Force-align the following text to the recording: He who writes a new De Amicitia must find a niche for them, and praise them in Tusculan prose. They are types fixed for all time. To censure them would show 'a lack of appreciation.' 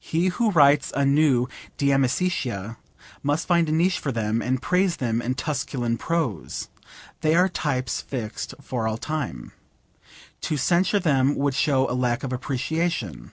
He 0.00 0.26
who 0.30 0.50
writes 0.50 0.92
a 0.96 1.04
new 1.04 1.48
De 1.76 1.92
Amicitia 1.92 2.76
must 3.22 3.46
find 3.46 3.68
a 3.68 3.72
niche 3.72 4.00
for 4.00 4.10
them, 4.10 4.42
and 4.42 4.60
praise 4.60 4.96
them 4.96 5.22
in 5.22 5.36
Tusculan 5.36 5.96
prose. 5.96 6.66
They 7.20 7.36
are 7.36 7.48
types 7.48 8.00
fixed 8.00 8.56
for 8.60 8.88
all 8.88 8.98
time. 8.98 9.52
To 10.40 10.56
censure 10.56 10.98
them 10.98 11.36
would 11.36 11.54
show 11.54 11.88
'a 11.88 11.94
lack 11.94 12.24
of 12.24 12.32
appreciation.' 12.32 13.30